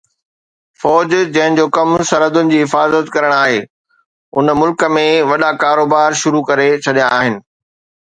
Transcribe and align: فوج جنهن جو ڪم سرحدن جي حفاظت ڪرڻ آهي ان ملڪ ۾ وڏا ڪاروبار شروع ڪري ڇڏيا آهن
فوج 0.83 1.11
جنهن 1.35 1.57
جو 1.59 1.65
ڪم 1.75 1.89
سرحدن 2.13 2.49
جي 2.55 2.63
حفاظت 2.63 3.13
ڪرڻ 3.17 3.37
آهي 3.37 3.61
ان 3.67 4.53
ملڪ 4.63 4.89
۾ 4.99 5.07
وڏا 5.33 5.55
ڪاروبار 5.67 6.21
شروع 6.27 6.47
ڪري 6.53 6.69
ڇڏيا 6.87 7.17
آهن 7.23 7.43